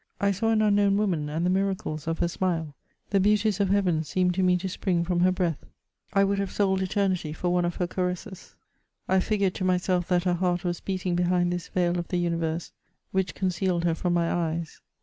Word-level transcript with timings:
I 0.19 0.31
saw 0.31 0.49
an 0.49 0.63
unknown 0.63 0.97
woman 0.97 1.29
and 1.29 1.45
the 1.45 1.51
miracles 1.51 2.07
of 2.07 2.17
her 2.17 2.27
smile; 2.27 2.73
the 3.11 3.19
beauties 3.19 3.59
of 3.59 3.69
heaven 3.69 4.03
seemed 4.03 4.33
to 4.33 4.41
me 4.41 4.57
to 4.57 4.67
spring 4.67 5.03
from 5.03 5.19
her 5.19 5.31
breath; 5.31 5.63
I 6.11 6.23
would 6.23 6.39
have 6.39 6.49
sold 6.49 6.81
eternity 6.81 7.33
for 7.33 7.49
one 7.53 7.65
of 7.65 7.75
her 7.75 7.85
caresses. 7.85 8.55
I 9.07 9.19
figured 9.19 9.53
to 9.53 9.63
myself 9.63 10.07
that 10.07 10.23
her 10.23 10.33
heart 10.33 10.63
was 10.63 10.79
beating 10.81 11.13
behind 11.15 11.53
this 11.53 11.67
veil 11.67 11.99
of 11.99 12.07
the 12.07 12.17
universe 12.17 12.71
which 13.11 13.35
concealed 13.35 13.83
her 13.83 13.93
from 13.93 14.13
my 14.15 14.31
eyes. 14.33 14.81